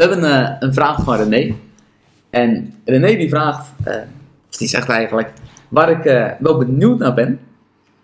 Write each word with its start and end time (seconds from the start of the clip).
We 0.00 0.06
hebben 0.06 0.24
eh, 0.32 0.56
een 0.60 0.74
vraag 0.74 1.02
van 1.02 1.16
René. 1.16 1.54
En 2.30 2.74
René 2.84 3.16
die 3.16 3.28
vraagt, 3.28 3.68
eh, 3.84 3.94
of 4.50 4.56
die 4.56 4.68
zegt 4.68 4.88
eigenlijk, 4.88 5.32
waar 5.68 5.90
ik 5.90 6.04
eh, 6.04 6.30
wel 6.38 6.58
benieuwd 6.58 6.98
naar 6.98 7.14
ben. 7.14 7.40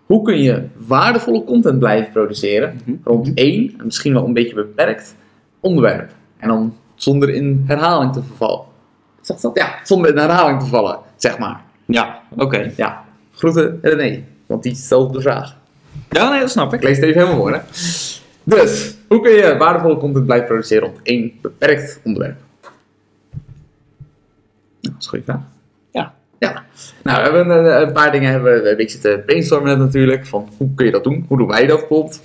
Hoe 0.05 0.21
kun 0.23 0.41
je 0.41 0.63
waardevolle 0.75 1.43
content 1.43 1.79
blijven 1.79 2.11
produceren 2.11 2.81
Mhm. 2.85 2.97
rond 3.03 3.31
één, 3.33 3.73
en 3.77 3.85
misschien 3.85 4.13
wel 4.13 4.25
een 4.25 4.33
beetje 4.33 4.55
beperkt, 4.55 5.15
onderwerp? 5.59 6.11
En 6.37 6.47
dan 6.47 6.75
zonder 6.95 7.29
in 7.29 7.63
herhaling 7.67 8.13
te 8.13 8.23
vervallen. 8.23 8.61
Zegt 9.21 9.41
dat? 9.41 9.57
Ja, 9.57 9.75
zonder 9.83 10.11
in 10.11 10.17
herhaling 10.17 10.59
te 10.59 10.65
vallen, 10.65 10.99
zeg 11.15 11.37
maar. 11.37 11.61
Ja, 11.85 12.19
oké. 12.37 12.71
Ja, 12.75 13.03
groeten 13.31 13.79
René, 13.81 14.23
want 14.45 14.63
die 14.63 14.75
stelt 14.75 15.13
de 15.13 15.21
vraag. 15.21 15.55
Ja, 16.09 16.29
nee, 16.29 16.39
dat 16.39 16.49
snap 16.49 16.73
Ik 16.73 16.79
ik. 16.79 16.87
lees 16.87 16.95
het 16.97 17.05
even 17.05 17.21
helemaal 17.21 17.39
voor, 17.41 17.53
hè. 17.53 17.59
Dus, 18.43 18.96
hoe 19.07 19.21
kun 19.21 19.31
je 19.31 19.57
waardevolle 19.57 19.97
content 19.97 20.25
blijven 20.25 20.47
produceren 20.47 20.83
rond 20.83 20.99
één 21.03 21.31
beperkt 21.41 21.99
onderwerp? 22.03 22.37
Nou, 22.61 22.73
dat 24.81 24.93
is 24.99 25.05
een 25.05 25.09
goede 25.09 25.25
vraag. 25.25 25.41
Ja. 25.91 26.13
Ja. 26.39 26.65
Nou, 27.03 27.17
we 27.17 27.37
hebben 27.37 27.57
een, 27.57 27.81
een 27.87 27.93
paar 27.93 28.11
dingen 28.11 28.31
hebben 28.31 28.61
we 28.61 28.69
een 28.69 28.77
beetje 28.77 28.97
te 28.97 29.23
brainstormen 29.25 29.69
net 29.69 29.77
natuurlijk. 29.77 30.25
Van 30.25 30.49
hoe 30.57 30.73
kun 30.75 30.85
je 30.85 30.91
dat 30.91 31.03
doen? 31.03 31.25
Hoe 31.27 31.37
doen 31.37 31.47
wij 31.47 31.65
dat 31.65 31.79
bijvoorbeeld? 31.79 32.21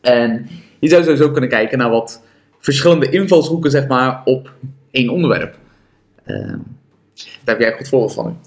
En 0.00 0.48
je 0.78 0.88
zou 0.88 1.02
sowieso 1.02 1.30
kunnen 1.30 1.50
kijken 1.50 1.78
naar 1.78 1.90
wat 1.90 2.22
verschillende 2.58 3.10
invalshoeken, 3.10 3.70
zeg 3.70 3.86
maar, 3.86 4.22
op 4.24 4.52
één 4.90 5.08
onderwerp. 5.08 5.56
Ehm, 6.24 6.58
daar 7.14 7.54
heb 7.54 7.60
jij 7.60 7.70
een 7.70 7.76
goed 7.76 7.88
voorbeeld 7.88 8.14
van. 8.14 8.38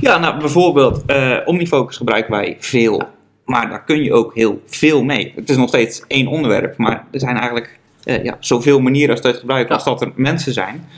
Ja, 0.00 0.18
nou 0.18 0.38
bijvoorbeeld 0.38 1.02
eh, 1.06 1.38
Omnifocus 1.44 1.96
gebruiken 1.96 2.30
wij 2.30 2.56
veel. 2.58 3.02
Maar 3.50 3.68
daar 3.68 3.84
kun 3.84 4.02
je 4.02 4.12
ook 4.12 4.34
heel 4.34 4.62
veel 4.66 5.04
mee. 5.04 5.32
Het 5.36 5.50
is 5.50 5.56
nog 5.56 5.68
steeds 5.68 6.02
één 6.06 6.26
onderwerp, 6.26 6.76
maar 6.76 7.06
er 7.10 7.20
zijn 7.20 7.36
eigenlijk 7.36 7.78
eh, 8.04 8.24
ja, 8.24 8.36
zoveel 8.40 8.80
manieren 8.80 9.10
als 9.10 9.20
dat 9.20 9.36
gebruiken 9.36 9.74
als 9.74 9.84
dat 9.84 10.00
er 10.00 10.12
mensen 10.14 10.52
zijn. 10.52 10.88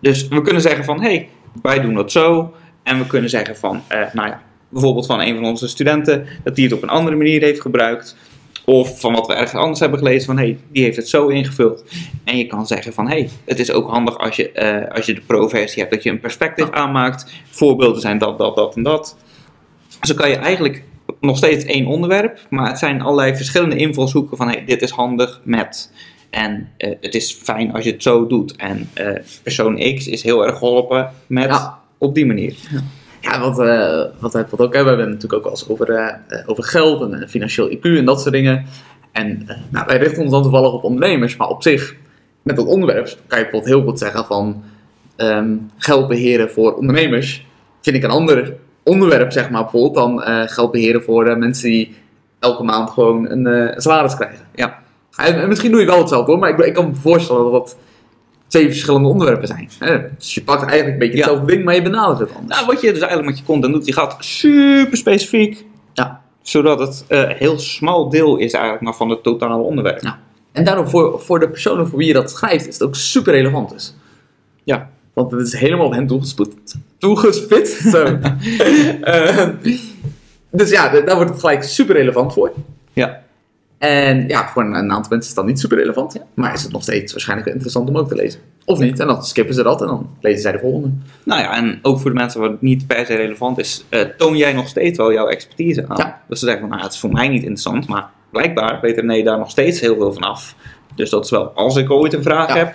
Dus 0.00 0.28
we 0.28 0.42
kunnen 0.42 0.62
zeggen 0.62 0.84
van, 0.84 1.00
hé, 1.00 1.08
hey, 1.08 1.28
wij 1.62 1.80
doen 1.80 1.94
dat 1.94 2.12
zo. 2.12 2.54
En 2.82 2.98
we 2.98 3.06
kunnen 3.06 3.30
zeggen 3.30 3.56
van, 3.56 3.82
eh, 3.88 4.00
nou 4.12 4.28
ja, 4.28 4.42
bijvoorbeeld 4.68 5.06
van 5.06 5.20
een 5.20 5.34
van 5.34 5.44
onze 5.44 5.68
studenten, 5.68 6.26
dat 6.44 6.54
die 6.54 6.64
het 6.64 6.74
op 6.74 6.82
een 6.82 6.88
andere 6.88 7.16
manier 7.16 7.42
heeft 7.42 7.60
gebruikt. 7.60 8.16
Of 8.64 9.00
van 9.00 9.12
wat 9.12 9.26
we 9.26 9.32
ergens 9.32 9.60
anders 9.60 9.80
hebben 9.80 9.98
gelezen, 9.98 10.26
van 10.26 10.38
hé, 10.38 10.44
hey, 10.44 10.58
die 10.72 10.82
heeft 10.82 10.96
het 10.96 11.08
zo 11.08 11.28
ingevuld. 11.28 11.84
En 12.24 12.38
je 12.38 12.46
kan 12.46 12.66
zeggen 12.66 12.92
van, 12.92 13.08
hé, 13.08 13.18
hey, 13.18 13.28
het 13.44 13.58
is 13.58 13.72
ook 13.72 13.90
handig 13.90 14.18
als 14.18 14.36
je, 14.36 14.52
eh, 14.52 14.94
als 14.94 15.06
je 15.06 15.14
de 15.14 15.22
pro-versie 15.26 15.80
hebt, 15.80 15.94
dat 15.94 16.02
je 16.02 16.10
een 16.10 16.20
perspectief 16.20 16.70
aanmaakt. 16.70 17.32
Voorbeelden 17.50 18.00
zijn 18.00 18.18
dat, 18.18 18.38
dat, 18.38 18.56
dat 18.56 18.76
en 18.76 18.82
dat. 18.82 19.16
Zo 20.00 20.14
kan 20.14 20.28
je 20.28 20.36
eigenlijk 20.36 20.82
nog 21.22 21.36
steeds 21.36 21.64
één 21.64 21.86
onderwerp, 21.86 22.38
maar 22.50 22.68
het 22.68 22.78
zijn 22.78 23.02
allerlei 23.02 23.36
verschillende 23.36 23.76
invalshoeken 23.76 24.36
van, 24.36 24.48
hey, 24.48 24.64
dit 24.66 24.82
is 24.82 24.90
handig 24.90 25.40
met... 25.44 25.92
En 26.30 26.68
eh, 26.76 26.90
het 27.00 27.14
is 27.14 27.32
fijn 27.32 27.72
als 27.72 27.84
je 27.84 27.90
het 27.90 28.02
zo 28.02 28.26
doet. 28.26 28.56
En 28.56 28.88
eh, 28.94 29.12
persoon 29.42 29.94
X 29.94 30.06
is 30.08 30.22
heel 30.22 30.46
erg 30.46 30.58
geholpen 30.58 31.10
met 31.26 31.44
Ja. 31.48 31.78
op 31.98 32.14
die 32.14 32.26
manier. 32.26 32.54
Ja, 33.20 33.40
wat, 33.40 33.58
eh 33.58 34.04
wat 34.18 34.36
ook 34.36 34.44
hebben, 34.50 34.70
we 34.70 34.76
hebben 34.76 34.98
het 34.98 35.08
natuurlijk 35.08 35.32
ook 35.32 35.42
wel 35.42 35.52
eens 35.52 35.68
over, 35.68 36.20
over 36.46 36.64
geld 36.64 37.12
en 37.12 37.28
financieel 37.28 37.70
IQ 37.70 37.80
en 37.82 38.04
dat 38.04 38.20
soort 38.20 38.34
dingen. 38.34 38.66
En 39.12 39.46
nou, 39.70 39.86
wij 39.86 39.98
richten 39.98 40.22
ons 40.22 40.30
dan 40.30 40.42
toevallig 40.42 40.72
op 40.72 40.84
ondernemers, 40.84 41.36
maar 41.36 41.48
op 41.48 41.62
zich, 41.62 41.96
met 42.42 42.56
dat 42.56 42.66
onderwerp, 42.66 43.04
kan 43.26 43.38
je 43.38 43.44
bijvoorbeeld 43.44 43.74
heel 43.74 43.82
goed 43.82 43.98
zeggen 43.98 44.24
van 44.24 44.62
ehm, 45.16 45.56
geld 45.76 46.08
beheren 46.08 46.50
voor 46.50 46.74
ondernemers. 46.74 47.46
Vind 47.82 47.96
ik 47.96 48.02
een 48.02 48.10
ander 48.10 48.54
onderwerp, 48.82 49.32
zeg 49.32 49.50
maar, 49.50 49.62
bijvoorbeeld, 49.62 49.94
dan 49.94 50.22
eh, 50.22 50.42
geld 50.48 50.70
beheren 50.70 51.02
voor 51.02 51.26
eh, 51.26 51.36
mensen 51.36 51.70
die 51.70 51.94
elke 52.38 52.62
maand 52.62 52.90
gewoon 52.90 53.30
een 53.30 53.46
eh, 53.46 53.78
salaris 53.78 54.14
krijgen. 54.16 54.46
Ja. 54.54 54.78
En, 55.16 55.40
en 55.40 55.48
misschien 55.48 55.70
doe 55.70 55.80
je 55.80 55.86
wel 55.86 55.98
hetzelfde 55.98 56.30
hoor, 56.30 56.40
maar 56.40 56.50
ik, 56.50 56.58
ik 56.58 56.74
kan 56.74 56.88
me 56.88 56.94
voorstellen 56.94 57.42
dat 57.42 57.52
dat 57.52 57.76
twee 58.46 58.66
verschillende 58.68 59.08
onderwerpen 59.08 59.46
zijn. 59.46 59.68
Hè? 59.78 59.98
Dus 60.18 60.34
je 60.34 60.42
pakt 60.42 60.62
eigenlijk 60.62 60.92
een 60.92 60.98
beetje 60.98 61.16
Ja. 61.16 61.24
hetzelfde 61.24 61.52
ding, 61.52 61.64
maar 61.64 61.74
je 61.74 61.82
benadert 61.82 62.18
het 62.18 62.34
anders. 62.38 62.54
Nou, 62.56 62.66
wat 62.66 62.80
je 62.80 62.92
dus 62.92 63.00
eigenlijk 63.00 63.30
met 63.30 63.38
je 63.38 63.44
content 63.44 63.72
doet, 63.72 63.86
je 63.86 63.92
gaat 63.92 64.16
super 64.18 64.96
specifiek. 64.96 65.64
Ja. 65.92 66.20
Zodat 66.42 66.78
het 66.78 67.04
eh 67.08 67.28
heel 67.28 67.58
smal 67.58 68.08
deel 68.08 68.36
is 68.36 68.52
eigenlijk 68.52 68.84
maar 68.84 68.94
van 68.94 69.08
het 69.08 69.22
totale 69.22 69.62
onderwerp. 69.62 70.02
Ja. 70.02 70.18
En 70.52 70.64
daarom 70.64 70.88
voor, 70.88 71.20
voor 71.20 71.40
de 71.40 71.48
personen 71.48 71.88
voor 71.88 71.98
wie 71.98 72.06
je 72.06 72.12
dat 72.12 72.30
schrijft, 72.30 72.68
is 72.68 72.74
het 72.78 72.82
ook 72.82 72.94
super 72.94 73.32
relevant 73.32 73.70
dus. 73.70 73.94
Ja. 74.64 74.90
Want 75.12 75.30
het 75.30 75.46
is 75.46 75.52
helemaal 75.52 75.86
op 75.86 75.92
hen 75.92 76.06
toegespitst. 76.06 76.74
Toegespitst, 76.98 77.80
zo. 77.90 78.04
Eh, 79.00 79.48
dus 80.50 80.70
ja, 80.70 80.88
daar 80.88 81.16
wordt 81.16 81.30
het 81.30 81.40
gelijk 81.40 81.62
super 81.62 81.94
relevant 81.96 82.32
voor. 82.32 82.52
Ja. 82.92 83.22
En 83.78 84.28
ja, 84.28 84.48
voor 84.48 84.62
een, 84.62 84.74
aantal 84.74 85.10
mensen 85.10 85.30
is 85.30 85.34
dat 85.34 85.46
niet 85.46 85.60
super 85.60 85.78
relevant. 85.78 86.16
Maar 86.34 86.54
is 86.54 86.62
het 86.62 86.72
nog 86.72 86.82
steeds 86.82 87.12
waarschijnlijk 87.12 87.48
wel 87.48 87.56
interessant 87.56 87.88
om 87.88 87.98
ook 87.98 88.08
te 88.08 88.14
lezen. 88.14 88.40
Of 88.64 88.78
niet, 88.78 89.00
en 89.00 89.06
dan 89.06 89.24
skippen 89.24 89.54
ze 89.54 89.62
dat 89.62 89.80
en 89.80 89.86
dan 89.86 90.08
lezen 90.20 90.40
zij 90.40 90.52
de 90.52 90.58
volgende. 90.58 90.90
Nou 91.24 91.40
ja, 91.40 91.56
en 91.56 91.78
ook 91.82 92.00
voor 92.00 92.10
de 92.10 92.16
mensen 92.16 92.40
waar 92.40 92.50
het 92.50 92.62
niet 92.62 92.86
per 92.86 93.06
se 93.06 93.14
relevant 93.14 93.58
is, 93.58 93.84
eh, 93.88 94.00
toon 94.00 94.36
jij 94.36 94.52
nog 94.52 94.68
steeds 94.68 94.98
wel 94.98 95.12
jouw 95.12 95.26
expertise 95.26 95.84
aan. 95.88 95.96
Ja. 95.96 96.20
Dus 96.28 96.38
ze 96.38 96.44
zeggen 96.44 96.62
van, 96.62 96.70
nou, 96.70 96.82
het 96.82 96.92
is 96.92 97.00
voor 97.00 97.12
mij 97.12 97.28
niet 97.28 97.42
interessant, 97.42 97.88
maar 97.88 98.10
blijkbaar 98.30 98.78
weet 98.80 98.96
René 98.96 99.22
daar 99.22 99.38
nog 99.38 99.50
steeds 99.50 99.80
heel 99.80 99.96
veel 99.96 100.12
van 100.12 100.22
af. 100.22 100.56
Dus 100.94 101.10
dat 101.10 101.24
is 101.24 101.30
wel, 101.30 101.48
als 101.48 101.76
ik 101.76 101.90
ooit 101.90 102.12
een 102.12 102.22
vraag 102.22 102.48
Ja. 102.48 102.56
heb, 102.56 102.74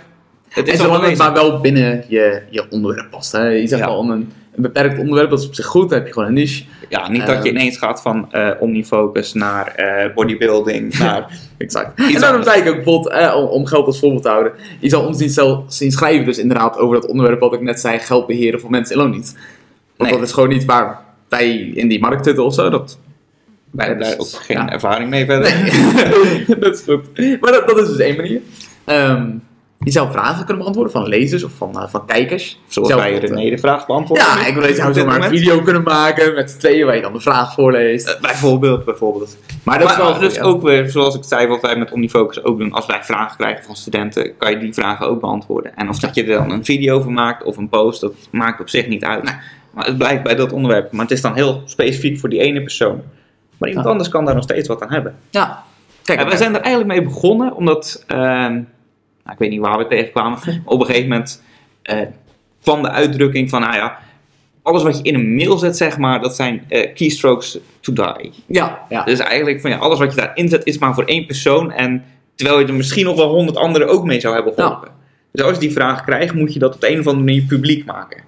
het 0.50 0.68
is 0.68 0.80
zolang 0.80 1.04
het 1.06 1.18
maar 1.18 1.34
wel 1.34 1.60
binnen 1.62 2.04
je, 2.08 2.42
je 2.50 2.66
onderwerp 2.70 3.10
past. 3.10 3.32
Hè. 3.32 3.48
Je 3.48 3.68
zegt 3.68 3.86
wel 3.86 4.02
een, 4.04 4.10
een 4.12 4.32
beperkt 4.56 5.00
onderwerp, 5.00 5.30
dat 5.30 5.40
is 5.40 5.48
op 5.48 5.56
zich 5.56 5.66
goed. 5.66 5.90
Dan 5.90 5.98
heb 5.98 6.08
je 6.08 6.14
gewoon 6.14 6.28
een 6.28 6.34
niche. 6.34 6.64
Ja, 6.90 7.10
niet 7.10 7.26
dat 7.26 7.44
je 7.44 7.50
Ehm. 7.50 7.58
ineens 7.58 7.78
gaat 7.78 8.02
van 8.02 8.32
eh, 8.32 8.50
omnifocus 8.60 9.34
naar 9.34 9.68
eh, 9.68 10.14
bodybuilding, 10.14 10.98
naar... 11.00 11.40
Exact. 11.58 12.00
En 12.14 12.22
daarom 12.22 12.44
zei 12.44 12.62
ik 12.62 12.88
ook 12.88 13.08
eh, 13.08 13.36
om, 13.36 13.46
om 13.46 13.66
geld 13.66 13.86
als 13.86 14.00
voorbeeld 14.00 14.24
te 14.24 14.30
houden. 14.30 14.52
Je 14.80 14.90
zal 14.90 15.06
ons 15.06 15.20
niet 15.20 15.34
zelf 15.34 15.64
zien 15.68 15.92
schrijven, 15.92 16.26
dus 16.26 16.38
inderdaad, 16.38 16.78
over 16.78 16.96
dat 17.02 17.10
onderwerp 17.10 17.40
wat 17.40 17.54
ik 17.54 17.62
net 17.62 17.80
zei, 17.80 18.00
geld 18.00 18.28
beheren 18.28 18.60
voor 18.60 18.70
mensen 18.70 18.96
in 18.96 19.02
loondienst. 19.02 19.38
Want 19.98 20.10
Nee. 20.10 20.20
dat 20.20 20.28
is 20.28 20.34
gewoon 20.34 20.50
niet 20.50 20.66
waar 20.66 21.00
wij 21.30 21.58
in 21.58 21.88
die 21.88 22.00
markt 22.00 22.26
zitten 22.26 22.46
of 22.46 22.54
zo. 22.54 22.70
Dat, 22.70 22.98
Wij 23.72 23.86
hebben 23.88 24.04
daar 24.06 24.14
ook 24.14 24.20
Dus, 24.20 24.38
geen 24.38 24.58
ja. 24.58 24.70
ervaring 24.70 25.10
mee 25.10 25.26
verder. 25.26 25.50
dat 26.60 26.74
is 26.76 26.82
goed. 26.82 27.40
Maar 27.42 27.52
dat, 27.52 27.68
dat 27.68 27.78
is 27.80 27.88
dus 27.88 27.98
één 27.98 28.16
manier. 28.16 28.42
Ehm, 28.86 29.30
je 29.88 29.94
zou 29.94 30.12
vragen 30.12 30.38
kunnen 30.38 30.58
beantwoorden 30.58 30.94
van 30.94 31.08
lezers 31.08 31.44
of 31.44 31.52
van, 31.58 31.82
eh, 31.82 31.88
van 31.88 32.06
kijkers. 32.06 32.60
Zoals 32.68 32.94
wij 32.94 33.18
René 33.18 33.50
de 33.50 33.58
vraag 33.58 33.86
beantwoorden. 33.86 34.26
Ja, 34.26 34.46
ik 34.46 34.54
wil 34.56 34.64
zou 34.76 34.94
zomaar 34.94 35.16
een 35.16 35.22
moment. 35.22 35.40
video 35.40 35.62
kunnen 35.62 35.84
maken 35.84 36.34
met 36.34 36.52
z'n 36.52 36.58
tweeën 36.58 36.86
waar 36.86 36.96
je 36.96 37.02
dan 37.02 37.14
de 37.14 37.20
vraag 37.20 37.54
voorleest. 37.54 38.08
Eh, 38.08 38.22
bijvoorbeeld, 38.22 38.86
bijvoorbeeld. 38.86 39.38
Maar 39.64 39.80
dat 39.80 39.90
is 39.90 39.96
Maar, 39.96 40.06
wel 40.06 40.12
maar 40.12 40.22
dus 40.22 40.36
ja. 40.36 40.42
ook 40.42 40.62
weer, 40.62 40.90
zoals 40.90 41.16
ik 41.16 41.24
zei, 41.24 41.48
wat 41.48 41.62
wij 41.62 41.76
met 41.76 41.92
Omnifocus 41.92 42.44
ook 42.44 42.60
doen. 42.60 42.72
Als 42.72 42.86
wij 42.86 43.04
vragen 43.04 43.38
krijgen 43.38 43.64
van 43.64 43.76
studenten, 43.76 44.38
kan 44.38 44.52
je 44.52 44.58
die 44.58 44.74
vragen 44.74 45.08
ook 45.08 45.22
beantwoorden. 45.22 45.76
En 45.76 45.90
of 45.90 46.00
dat 46.00 46.16
je 46.16 46.22
er 46.24 46.38
dan 46.38 46.52
een 46.52 46.66
video 46.66 47.02
van 47.02 47.14
maakt 47.14 47.44
of 47.44 47.58
een 47.58 47.70
post, 47.70 48.02
dat 48.02 48.14
maakt 48.32 48.60
op 48.60 48.70
zich 48.70 48.88
niet 48.88 49.04
uit. 49.04 49.24
Maar 49.74 49.86
het 49.86 49.98
blijft 49.98 50.24
bij 50.24 50.36
dat 50.36 50.52
onderwerp. 50.52 50.92
Maar 50.92 51.02
het 51.02 51.12
is 51.12 51.22
dan 51.22 51.34
heel 51.36 51.62
specifiek 51.66 52.20
voor 52.20 52.30
die 52.30 52.40
ene 52.40 52.62
persoon. 52.62 53.02
Maar 53.58 53.70
iemand 53.70 53.86
Ja. 53.86 53.92
anders 53.92 54.10
kan 54.10 54.26
daar 54.26 54.36
nog 54.36 54.44
steeds 54.44 54.68
wat 54.68 54.82
aan 54.82 54.92
hebben. 54.92 55.16
Ja. 55.30 55.64
Kijk, 56.04 56.20
En 56.20 56.28
wij 56.28 56.38
zijn 56.38 56.56
er 56.56 56.62
eigenlijk 56.62 57.00
mee 57.00 57.08
begonnen, 57.08 57.56
omdat, 57.56 58.04
ehm, 58.08 58.62
nou, 59.28 59.40
ik 59.40 59.40
weet 59.40 59.50
niet 59.50 59.68
waar 59.68 59.78
we 59.78 59.88
tegenkwamen, 59.88 60.40
op 60.66 60.80
een 60.80 60.86
gegeven 60.86 61.10
moment 61.10 61.44
eh, 61.82 62.02
kwam 62.62 62.82
de 62.82 62.90
uitdrukking 62.90 63.50
van, 63.50 63.62
nou 63.62 63.76
ja, 63.76 64.00
alles 64.62 64.84
wat 64.84 64.98
je 64.98 65.04
in 65.04 65.16
een 65.16 65.36
mail 65.36 65.58
zet, 65.58 65.78
zeg 65.78 65.98
maar, 65.98 66.22
dat 66.22 66.36
zijn 66.36 66.66
eh, 66.68 66.94
keystrokes 66.94 67.60
to 67.80 67.94
die. 67.94 68.34
ja, 68.46 68.86
ja. 68.90 69.04
Dus 69.04 69.20
eigenlijk 69.20 69.62
van 69.62 69.70
ja, 69.70 69.78
alles 69.78 70.00
wat 70.00 70.14
je 70.14 70.22
daarin 70.22 70.50
zet 70.50 70.66
is 70.66 70.78
maar 70.78 70.94
voor 70.94 71.04
één 71.04 71.26
persoon. 71.26 71.72
En 71.72 72.04
terwijl 72.36 72.60
je 72.60 72.66
er 72.66 72.74
misschien 72.74 73.06
nog 73.06 73.16
wel 73.16 73.30
honderd 73.30 73.58
anderen 73.58 73.88
ook 73.88 74.04
mee 74.04 74.20
zou 74.20 74.34
hebben 74.36 74.54
geholpen. 74.54 74.92
Dus 75.32 75.46
als 75.46 75.54
je 75.54 75.60
die 75.60 75.72
vraag 75.72 76.04
krijgt, 76.04 76.34
moet 76.34 76.54
je 76.54 76.60
dat 76.60 76.76
op 76.76 76.82
de 76.82 76.92
een 76.92 77.00
of 77.00 77.08
andere 77.08 77.26
manier 77.26 77.44
publiek 77.44 77.86
maken. 77.86 78.24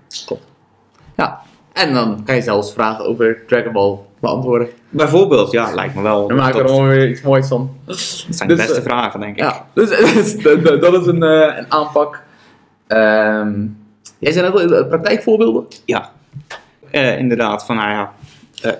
ja. 1.17 1.41
En 1.73 1.93
dan 1.93 2.23
kan 2.23 2.35
je 2.35 2.41
zelfs 2.41 2.73
vragen 2.73 3.05
over 3.05 3.43
Dragon 3.47 3.73
Ball 3.73 3.97
beantwoorden. 4.19 4.67
Bijvoorbeeld, 4.89 5.51
ja, 5.51 5.73
lijkt 5.73 5.95
me 5.95 6.01
wel. 6.01 6.27
Dan 6.27 6.37
maken 6.37 6.55
we 6.55 6.63
er 6.63 6.69
allemaal 6.69 6.89
weer 6.89 7.09
iets 7.09 7.21
moois 7.21 7.47
van. 7.47 7.71
dat 7.85 7.97
zijn 7.97 8.27
dus, 8.29 8.57
de 8.57 8.63
beste 8.63 8.79
eh, 8.79 8.83
vragen, 8.83 9.19
denk 9.19 9.35
ik. 9.35 9.41
Ja, 9.41 9.65
dus, 9.73 9.89
dus 10.13 10.37
dat, 10.79 11.01
is 11.01 11.05
een, 11.05 11.23
eh, 11.23 11.57
een 11.57 11.71
aanpak. 11.71 12.23
Ehm, 12.87 13.65
jij 14.19 14.31
zei 14.31 14.51
net 14.51 14.53
al 14.53 14.73
eh, 14.73 14.87
praktijkvoorbeelden? 14.87 15.65
Ja. 15.85 16.11
Eh, 16.91 17.17
inderdaad, 17.17 17.65
van 17.65 17.75
nou 17.75 17.89
ja, 17.89 18.13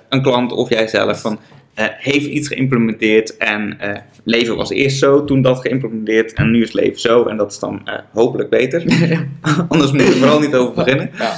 een 0.09 0.21
klant 0.21 0.51
of 0.51 0.69
jijzelf 0.69 1.21
van, 1.21 1.39
eh, 1.79 1.85
heeft 1.97 2.25
iets 2.25 2.47
geïmplementeerd 2.47 3.37
en 3.37 3.79
eh, 3.79 4.01
leven 4.23 4.55
was 4.55 4.69
eerst 4.69 4.97
zo, 4.97 5.23
toen 5.23 5.41
dat 5.41 5.59
geïmplementeerd 5.59 6.33
en 6.33 6.51
nu 6.51 6.61
is 6.61 6.71
leven 6.71 6.99
zo 6.99 7.25
en 7.25 7.37
dat 7.37 7.51
is 7.51 7.59
dan 7.59 7.81
eh, 7.85 7.93
hopelijk 8.13 8.49
beter. 8.49 8.83
Anders 9.67 9.91
moet 9.91 10.01
je 10.01 10.07
er 10.07 10.13
vooral 10.17 10.39
niet 10.39 10.55
over 10.55 10.73
beginnen. 10.83 11.11
Ja. 11.17 11.35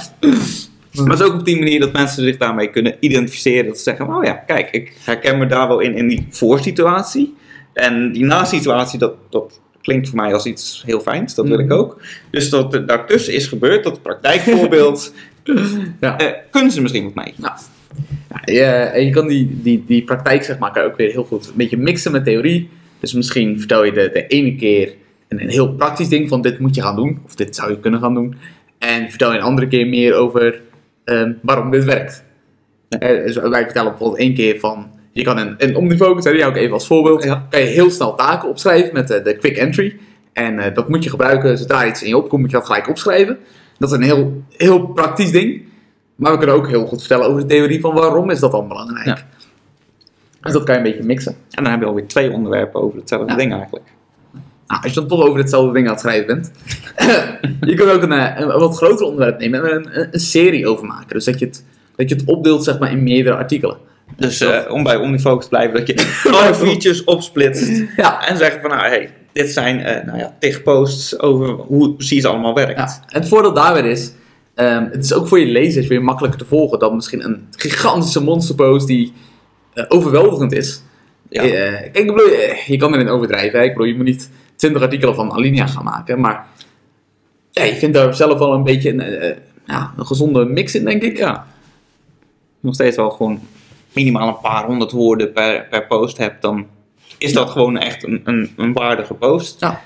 Maar 0.94 1.10
het 1.10 1.20
is 1.20 1.26
ook 1.26 1.34
op 1.34 1.44
die 1.44 1.58
manier 1.58 1.80
dat 1.80 1.92
mensen 1.92 2.22
zich 2.24 2.36
daarmee 2.36 2.70
kunnen 2.70 2.94
identificeren. 3.00 3.66
Dat 3.66 3.76
ze 3.76 3.82
zeggen, 3.82 4.14
oh 4.16 4.24
ja, 4.24 4.32
kijk, 4.32 4.70
ik 4.70 4.92
herken 5.04 5.38
me 5.38 5.46
daar 5.46 5.68
wel 5.68 5.80
in, 5.80 5.94
in 5.96 6.08
die 6.08 6.26
voorsituatie. 6.30 7.34
En 7.72 8.12
die 8.12 8.24
na-situatie, 8.24 8.98
dat, 8.98 9.14
dat 9.30 9.60
klinkt 9.82 10.08
voor 10.08 10.16
mij 10.18 10.32
als 10.34 10.46
iets 10.46 10.82
heel 10.86 11.00
fijns. 11.00 11.34
Dat 11.34 11.48
wil 11.48 11.58
ik 11.58 11.66
Mhm. 11.66 11.74
ook. 11.78 12.00
Dus 12.30 12.50
dat 12.50 12.74
er 12.74 12.86
daartussen 12.86 13.34
is 13.34 13.46
gebeurd, 13.46 13.84
dat 13.84 14.02
praktijkvoorbeeld, 14.02 15.14
Ja. 16.00 16.18
eh, 16.18 16.26
kunnen 16.50 16.72
ze 16.72 16.80
misschien 16.82 17.04
wat 17.04 17.14
mee. 17.14 17.34
Ja, 17.36 17.56
je, 18.44 18.62
en 18.64 19.04
je 19.04 19.10
kan 19.10 19.26
die, 19.28 19.58
die, 19.62 19.84
die 19.86 20.04
praktijk 20.04 20.42
zeg 20.44 20.58
maar, 20.58 20.84
ook 20.84 20.96
weer 20.96 21.10
heel 21.10 21.24
goed 21.24 21.46
een 21.46 21.52
beetje 21.56 21.76
mixen 21.76 22.12
met 22.12 22.24
theorie. 22.24 22.68
Dus 23.00 23.12
misschien 23.12 23.58
vertel 23.58 23.84
je 23.84 23.92
de, 23.92 24.10
de 24.12 24.26
ene 24.26 24.54
keer 24.56 24.94
een, 25.28 25.42
een 25.42 25.48
heel 25.50 25.74
praktisch 25.74 26.08
ding 26.08 26.28
van 26.28 26.42
dit 26.42 26.58
moet 26.58 26.74
je 26.74 26.82
gaan 26.82 26.96
doen, 26.96 27.20
of 27.24 27.34
dit 27.34 27.56
zou 27.56 27.70
je 27.70 27.80
kunnen 27.80 28.00
gaan 28.00 28.14
doen. 28.14 28.34
En 28.78 29.08
vertel 29.08 29.32
je 29.32 29.38
een 29.38 29.44
andere 29.44 29.68
keer 29.68 29.86
meer 29.86 30.14
over 30.14 30.60
ehm, 31.04 31.32
waarom 31.42 31.70
dit 31.70 31.84
werkt. 31.84 32.24
Eh, 32.88 33.24
dus 33.24 33.36
wij 33.36 33.64
vertellen 33.64 33.90
bijvoorbeeld 33.90 34.20
één 34.20 34.34
keer 34.34 34.58
van, 34.60 34.90
je 35.12 35.22
kan 35.22 35.38
een, 35.38 35.54
een 35.58 35.76
Omnifocus, 35.76 36.24
die 36.24 36.40
hou 36.42 36.54
ik 36.54 36.60
even 36.60 36.72
als 36.72 36.86
voorbeeld, 36.86 37.24
Ja. 37.24 37.46
kan 37.50 37.60
je 37.60 37.66
heel 37.66 37.90
snel 37.90 38.14
taken 38.14 38.48
opschrijven 38.48 38.94
met 38.94 39.08
de, 39.08 39.22
de 39.22 39.36
quick 39.36 39.56
entry. 39.56 39.96
En 40.32 40.58
eh, 40.58 40.74
dat 40.74 40.88
moet 40.88 41.04
je 41.04 41.10
gebruiken 41.10 41.58
zodra 41.58 41.86
iets 41.86 42.02
in 42.02 42.08
je 42.08 42.16
opkomt, 42.16 42.40
moet 42.40 42.50
je 42.50 42.56
dat 42.56 42.66
gelijk 42.66 42.88
opschrijven. 42.88 43.38
Dat 43.78 43.90
is 43.90 43.96
een 43.96 44.02
heel, 44.02 44.42
heel 44.56 44.86
praktisch 44.86 45.30
ding. 45.30 45.62
Maar 46.16 46.32
we 46.32 46.38
kunnen 46.38 46.56
ook 46.56 46.68
heel 46.68 46.86
goed 46.86 46.98
vertellen 46.98 47.26
over 47.26 47.40
de 47.40 47.46
theorie 47.46 47.80
van 47.80 47.94
waarom 47.94 48.30
is 48.30 48.40
dat 48.40 48.50
dan 48.52 48.68
belangrijk. 48.68 49.06
Ja. 49.06 49.18
Dus 50.40 50.52
dat 50.52 50.64
kan 50.64 50.74
je 50.74 50.80
een 50.80 50.86
beetje 50.86 51.06
mixen. 51.06 51.36
En 51.50 51.62
dan 51.62 51.72
heb 51.72 51.80
je 51.80 51.86
alweer 51.86 52.06
twee 52.06 52.32
onderwerpen 52.32 52.80
over 52.82 52.98
hetzelfde 52.98 53.30
Ja. 53.30 53.36
ding 53.36 53.52
eigenlijk. 53.52 53.84
Nou, 54.66 54.82
als 54.82 54.92
je 54.92 55.00
dan 55.00 55.08
toch 55.08 55.26
over 55.26 55.38
hetzelfde 55.38 55.72
ding 55.72 55.86
aan 55.86 55.92
het 55.92 56.00
schrijven 56.00 56.26
bent. 56.26 56.50
je 57.70 57.74
kunt 57.74 57.90
ook 57.90 58.02
een, 58.02 58.12
eh, 58.12 58.40
een, 58.40 58.46
wat 58.46 58.76
groter 58.76 59.06
onderwerp 59.06 59.38
nemen 59.38 59.60
en 59.62 59.66
er 59.66 59.76
een, 59.76 60.08
een, 60.12 60.20
serie 60.20 60.66
over 60.66 60.86
maken. 60.86 61.08
Dus 61.08 61.24
dat 61.24 61.38
je 61.38 61.44
het, 61.44 61.64
dat 61.96 62.08
je 62.08 62.14
het 62.14 62.24
opdeelt 62.24 62.64
zeg 62.64 62.78
maar, 62.78 62.90
in 62.90 63.02
meerdere 63.02 63.36
artikelen. 63.36 63.76
Dus 64.16 64.40
eh, 64.40 64.60
om 64.68 64.82
bij 64.82 64.96
OmniFocus 64.96 65.42
te 65.42 65.48
blijven, 65.48 65.78
dat 65.78 65.86
je 65.86 66.20
alle 66.36 66.54
features 66.54 67.04
opsplitst. 67.04 67.82
Ja. 67.96 68.28
En 68.28 68.36
zeggen 68.36 68.60
van, 68.60 68.70
nou, 68.70 68.82
hey, 68.82 69.10
dit 69.32 69.50
zijn 69.50 69.80
eh 69.80 70.06
nou 70.06 70.18
ja, 70.18 70.36
tig 70.38 70.62
posts 70.62 71.18
over 71.18 71.48
hoe 71.48 71.84
het 71.84 71.96
precies 71.96 72.24
allemaal 72.24 72.54
werkt. 72.54 72.78
Ja. 72.78 73.04
En 73.08 73.20
het 73.20 73.28
voordeel 73.28 73.52
daarbij 73.52 73.90
is, 73.90 74.12
ehm, 74.54 74.84
het 74.90 75.04
is 75.04 75.12
ook 75.12 75.28
voor 75.28 75.38
je 75.38 75.46
lezers 75.46 75.86
weer 75.86 76.02
makkelijker 76.02 76.40
te 76.40 76.46
volgen 76.46 76.78
dan 76.78 76.94
misschien 76.94 77.24
een 77.24 77.46
gigantische 77.50 78.22
monsterpost 78.22 78.86
die 78.86 79.12
overweldigend 79.88 80.52
is. 80.52 80.82
Ja. 81.28 81.42
Kijk, 81.42 81.96
ik 81.96 82.06
bedoel, 82.06 82.28
je 82.66 82.76
kan 82.76 82.94
erin 82.94 83.08
overdrijven. 83.08 83.58
Hè? 83.58 83.64
Ik 83.64 83.72
bedoel, 83.72 83.86
je 83.86 83.96
moet 83.96 84.04
niet 84.04 84.30
20 84.62 84.82
artikelen 84.82 85.14
van 85.14 85.32
Alinea 85.32 85.66
gaan 85.66 85.84
maken. 85.84 86.20
Maar 86.20 86.46
ja, 87.50 87.62
je 87.62 87.74
vindt 87.74 87.96
daar 87.96 88.14
zelf 88.14 88.38
wel 88.38 88.52
een 88.52 88.62
beetje 88.62 88.90
een, 88.90 89.00
eh, 89.00 89.36
ja, 89.66 89.92
een 89.96 90.06
gezonde 90.06 90.44
mix 90.44 90.74
in, 90.74 90.84
denk 90.84 91.02
ik. 91.02 91.16
Ja. 91.16 91.46
Nog 92.60 92.74
steeds 92.74 92.96
wel 92.96 93.10
gewoon 93.10 93.40
minimaal 93.92 94.28
een 94.28 94.40
paar 94.40 94.64
honderd 94.64 94.92
woorden 94.92 95.32
per, 95.32 95.66
per 95.70 95.86
post 95.86 96.16
hebt, 96.16 96.42
dan 96.42 96.66
is 97.18 97.32
dat 97.32 97.50
gewoon 97.50 97.78
echt 97.78 98.02
een, 98.02 98.20
een, 98.24 98.52
een 98.56 98.72
waardige 98.72 99.14
post. 99.14 99.60
Ja. 99.60 99.80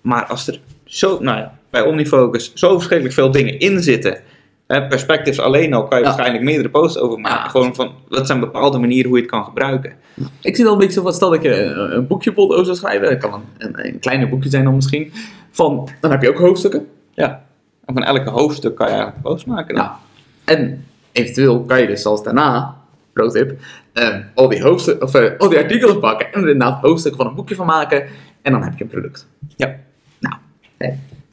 Maar 0.00 0.24
als 0.24 0.48
er 0.48 0.60
zo, 0.84 1.18
nou 1.20 1.38
ja, 1.38 1.58
bij 1.70 1.82
Omnifocus 1.82 2.52
zo 2.54 2.72
verschrikkelijk 2.74 3.14
veel 3.14 3.30
dingen 3.30 3.58
in 3.58 3.82
zitten, 3.82 4.20
hè, 4.66 4.86
perspectives 4.86 5.40
alleen 5.40 5.74
al 5.74 5.84
kan 5.88 5.98
je 5.98 6.04
Ja. 6.04 6.10
waarschijnlijk 6.10 6.44
meerdere 6.44 6.68
posts 6.70 6.98
over 6.98 7.20
maken. 7.20 7.38
Ja. 7.42 7.48
Gewoon 7.48 7.74
van, 7.74 7.92
dat 8.08 8.26
zijn 8.26 8.40
bepaalde 8.40 8.78
manieren 8.78 9.06
hoe 9.08 9.16
je 9.16 9.22
het 9.22 9.32
kan 9.32 9.44
gebruiken. 9.44 9.92
Ik 10.40 10.56
zie 10.56 10.64
dan 10.64 10.72
een 10.72 10.78
beetje 10.78 10.94
zo 10.94 11.02
van, 11.02 11.12
stel 11.12 11.30
dat 11.30 11.42
je 11.42 11.62
een, 11.62 11.96
een 11.96 12.06
boekje 12.06 12.30
bijvoorbeeld 12.32 12.60
over 12.60 12.74
zou 12.74 12.86
schrijven. 12.86 13.20
Dat 13.20 13.30
kan 13.30 13.42
een, 13.58 13.68
een, 13.68 13.86
een 13.86 13.98
kleiner 13.98 14.28
boekje 14.28 14.48
zijn 14.50 14.64
dan 14.64 14.74
misschien. 14.74 15.12
Van, 15.50 15.88
dan 16.00 16.10
heb 16.10 16.22
je 16.22 16.28
ook 16.28 16.38
hoofdstukken. 16.38 16.86
Ja. 17.14 17.44
En 17.84 17.94
van 17.94 18.02
elke 18.02 18.30
hoofdstuk 18.30 18.74
kan 18.74 18.86
je 18.86 18.92
eigenlijk 18.92 19.24
een 19.24 19.30
post 19.32 19.46
maken. 19.46 19.74
dan. 19.74 19.84
Ja. 19.84 19.98
En 20.44 20.84
eventueel 21.12 21.60
kan 21.64 21.80
je 21.80 21.86
dus 21.86 22.02
zelfs 22.02 22.22
daarna, 22.22 22.76
pro 23.12 23.28
tip, 23.28 23.52
ehm, 23.92 24.22
al, 24.34 24.48
die 24.48 24.70
of, 24.70 25.14
eh, 25.14 25.38
al 25.38 25.48
die 25.48 25.58
artikelen 25.58 26.00
pakken 26.00 26.26
en 26.32 26.42
er 26.42 26.48
inderdaad 26.48 26.80
hoofdstukken 26.80 27.20
van 27.20 27.30
een 27.30 27.36
boekje 27.36 27.54
van 27.54 27.66
maken. 27.66 28.04
En 28.42 28.52
dan 28.52 28.62
heb 28.62 28.72
je 28.78 28.84
een 28.84 28.90
product. 28.90 29.26
Ja. 29.56 29.74
Nou, 30.20 30.34
hè, 30.76 30.86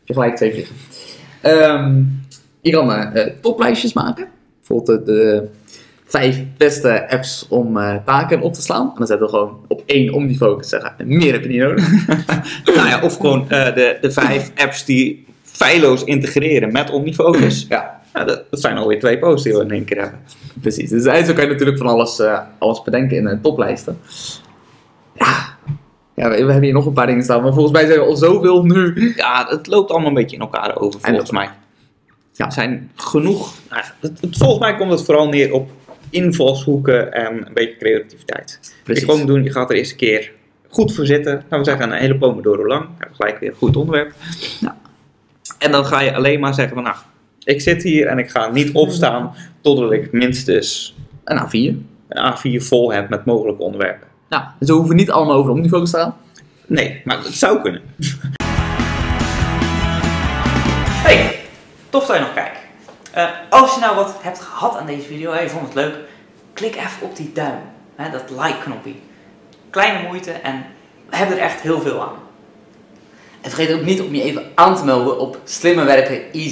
je 0.03 0.13
gelijk 0.13 0.35
twee 0.35 0.51
vliegen. 0.51 0.75
Je 2.61 2.71
kan 2.71 2.91
eh, 2.91 3.21
eh, 3.27 3.33
toplijstjes 3.41 3.93
maken. 3.93 4.27
Bijvoorbeeld 4.57 5.05
de, 5.05 5.13
de 5.13 5.47
vijf 6.05 6.39
beste 6.57 7.09
apps 7.09 7.45
om 7.49 7.77
eh, 7.77 7.95
taken 8.05 8.41
op 8.41 8.53
te 8.53 8.61
slaan. 8.61 8.87
En 8.89 8.93
dan 8.97 9.07
zetten 9.07 9.25
we 9.27 9.33
gewoon 9.33 9.57
op 9.67 9.83
één 9.85 10.13
omnifocus 10.13 10.69
zeggen. 10.69 10.93
En 10.97 11.07
meer 11.07 11.31
heb 11.33 11.43
je 11.43 11.49
niet 11.49 11.59
nodig. 11.59 11.89
Nou 12.75 12.87
ja, 12.87 13.01
of 13.01 13.15
gewoon 13.17 13.49
eh, 13.49 13.75
de, 13.75 13.97
de 14.01 14.11
vijf 14.11 14.51
apps 14.55 14.85
die 14.85 15.25
feilloos 15.43 16.03
integreren 16.03 16.71
met 16.71 16.89
Omnifocus. 16.91 17.65
ja, 17.69 18.01
Ja, 18.13 18.23
dat, 18.23 18.43
dat 18.49 18.61
zijn 18.61 18.77
alweer 18.77 18.99
twee 18.99 19.19
posts 19.19 19.43
die 19.43 19.53
we 19.53 19.61
in 19.63 19.71
één 19.71 19.85
keer 19.85 20.01
hebben. 20.01 20.19
precies. 20.61 20.89
Dus 20.89 21.05
eigenlijk 21.05 21.37
kan 21.37 21.45
je 21.47 21.51
natuurlijk 21.51 21.77
van 21.77 21.87
alles, 21.87 22.19
eh, 22.19 22.39
alles 22.59 22.81
bedenken 22.83 23.17
in 23.17 23.25
een 23.25 23.41
toplijsten. 23.41 23.99
Ja. 25.13 25.35
ja, 26.15 26.29
we, 26.29 26.35
we 26.35 26.51
hebben 26.51 26.63
hier 26.63 26.73
nog 26.73 26.85
een 26.85 26.93
paar 26.93 27.07
dingen 27.07 27.23
staan. 27.23 27.41
Maar 27.43 27.53
volgens 27.53 27.73
mij 27.73 27.85
zijn 27.85 27.99
we 27.99 28.05
al 28.05 28.15
zoveel 28.15 28.63
nu. 28.65 29.13
Ja, 29.15 29.45
het 29.49 29.67
loopt 29.67 29.89
allemaal 29.91 30.07
een 30.09 30.13
beetje 30.13 30.35
in 30.35 30.41
elkaar 30.41 30.75
over, 30.79 30.99
En 31.01 31.07
volgens 31.07 31.29
dat- 31.31 31.39
mij. 31.39 31.49
Ja. 32.33 32.49
Zijn 32.49 32.91
genoeg... 32.95 33.53
nou, 33.69 33.83
het, 33.99 34.11
het- 34.21 34.37
volgens 34.37 34.59
mij 34.59 34.75
komt 34.75 34.91
het 34.91 35.03
vooral 35.05 35.27
neer 35.29 35.53
op 35.53 35.69
invalshoeken 36.09 37.13
en 37.13 37.33
een 37.47 37.53
beetje 37.53 37.77
creativiteit. 37.77 38.75
Wat 38.85 38.97
je 38.97 39.03
gewoon 39.05 39.19
moet 39.19 39.27
doen, 39.27 39.43
je 39.43 39.51
gaat 39.51 39.69
er 39.69 39.75
eerst 39.75 39.91
een 39.91 39.97
keer 39.97 40.31
goed 40.69 40.93
voor 40.95 41.05
zitten. 41.05 41.33
Laten 41.33 41.57
we 41.57 41.63
zeggen, 41.63 41.91
een 41.91 41.97
hele 41.99 42.17
pomodoro 42.17 42.67
lang. 42.67 42.85
Je 42.99 43.05
gelijk 43.11 43.39
weer 43.39 43.49
een 43.49 43.55
goed 43.55 43.75
onderwerp. 43.77 44.13
Ja. 44.59 44.77
En 45.57 45.71
dan 45.71 45.85
ga 45.85 45.99
je 46.01 46.15
alleen 46.15 46.39
maar 46.39 46.53
zeggen 46.53 46.73
van, 46.73 46.83
nou, 46.83 46.95
ik 47.43 47.61
zit 47.61 47.83
hier 47.83 48.07
en 48.07 48.17
ik 48.17 48.29
ga 48.29 48.49
niet 48.51 48.71
opstaan 48.73 49.35
totdat 49.61 49.91
ik 49.91 50.11
minstens 50.11 50.95
En 51.23 51.35
nou, 51.35 51.49
vier. 51.49 51.75
een 52.07 52.33
A4 52.61 52.63
vol 52.65 52.91
heb 52.93 53.09
met 53.09 53.25
mogelijke 53.25 53.61
onderwerpen. 53.63 54.07
Nou, 54.29 54.43
dus 54.59 54.67
we 54.69 54.73
hoeven 54.75 54.95
niet 54.95 55.11
allemaal 55.11 55.35
over 55.35 55.51
omnifocus 55.51 55.91
te 55.91 55.97
gaan. 55.97 56.15
Nee, 56.67 57.01
maar 57.05 57.17
het 57.17 57.33
zou 57.33 57.61
kunnen. 57.61 57.81
Hey, 61.03 61.30
tof 61.91 62.05
dat 62.05 62.15
je 62.15 62.21
nog 62.21 62.33
kijkt. 62.33 62.57
Eh, 63.11 63.25
als 63.49 63.73
je 63.73 63.79
nou 63.79 63.95
wat 63.95 64.15
hebt 64.21 64.39
gehad 64.39 64.77
aan 64.77 64.85
deze 64.85 65.07
video 65.07 65.31
en 65.31 65.43
je 65.43 65.49
vond 65.49 65.65
het 65.65 65.73
leuk, 65.73 65.95
klik 66.53 66.75
even 66.75 67.01
op 67.01 67.15
die 67.15 67.31
duim, 67.33 67.59
hè, 67.95 68.09
dat 68.09 68.29
like-knopje. 68.29 68.93
Kleine 69.69 70.07
moeite 70.07 70.31
en 70.31 70.65
we 71.09 71.15
hebben 71.15 71.37
er 71.37 71.43
echt 71.43 71.61
heel 71.61 71.81
veel 71.81 72.01
aan. 72.01 72.15
En 73.41 73.51
vergeet 73.51 73.75
ook 73.75 73.85
niet 73.85 74.01
om 74.01 74.15
je 74.15 74.23
even 74.23 74.51
aan 74.55 74.75
te 74.75 74.85
melden 74.85 75.19
op 75.19 75.39
Slimmer 75.43 75.85
Werken 75.85 76.31
Easy. 76.31 76.49